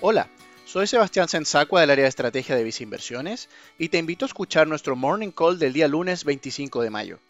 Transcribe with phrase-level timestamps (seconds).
[0.00, 0.28] Hola,
[0.66, 3.48] soy Sebastián Sensacua del área de estrategia de Visa Inversiones
[3.78, 7.20] y te invito a escuchar nuestro Morning Call del día lunes 25 de mayo.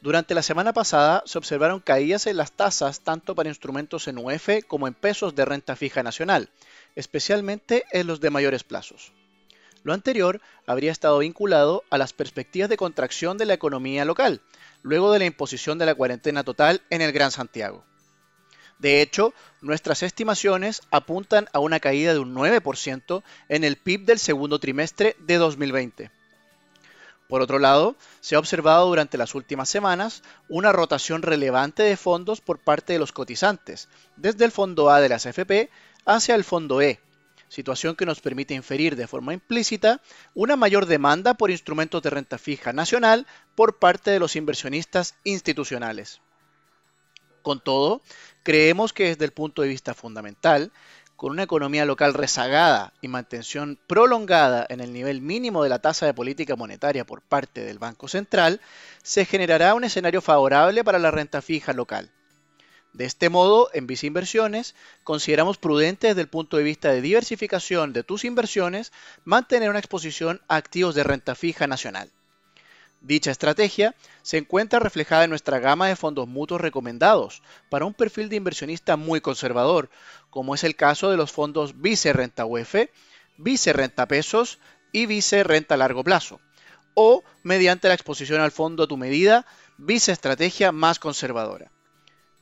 [0.00, 4.64] Durante la semana pasada se observaron caídas en las tasas tanto para instrumentos en UF
[4.68, 6.50] como en pesos de renta fija nacional,
[6.94, 9.12] especialmente en los de mayores plazos.
[9.82, 14.40] Lo anterior habría estado vinculado a las perspectivas de contracción de la economía local,
[14.82, 17.84] luego de la imposición de la cuarentena total en el Gran Santiago.
[18.82, 24.18] De hecho, nuestras estimaciones apuntan a una caída de un 9% en el PIB del
[24.18, 26.10] segundo trimestre de 2020.
[27.28, 32.40] Por otro lado, se ha observado durante las últimas semanas una rotación relevante de fondos
[32.40, 35.70] por parte de los cotizantes, desde el fondo A de las AFP
[36.04, 36.98] hacia el fondo E,
[37.48, 40.00] situación que nos permite inferir de forma implícita
[40.34, 46.20] una mayor demanda por instrumentos de renta fija nacional por parte de los inversionistas institucionales.
[47.42, 48.02] Con todo,
[48.42, 50.72] creemos que desde el punto de vista fundamental,
[51.16, 56.06] con una economía local rezagada y mantención prolongada en el nivel mínimo de la tasa
[56.06, 58.60] de política monetaria por parte del Banco Central,
[59.04, 62.10] se generará un escenario favorable para la renta fija local.
[62.92, 67.92] De este modo, en Visa Inversiones, consideramos prudente desde el punto de vista de diversificación
[67.92, 68.92] de tus inversiones
[69.24, 72.10] mantener una exposición a activos de renta fija nacional.
[73.02, 78.28] Dicha estrategia se encuentra reflejada en nuestra gama de fondos mutuos recomendados para un perfil
[78.28, 79.90] de inversionista muy conservador,
[80.30, 82.76] como es el caso de los fondos Vice Renta UF,
[83.38, 84.60] Vice Renta Pesos
[84.92, 86.40] y Vice Renta Largo Plazo,
[86.94, 89.46] o mediante la exposición al fondo a tu medida,
[89.78, 91.72] Vice Estrategia más conservadora.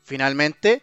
[0.04, 0.82] Finalmente,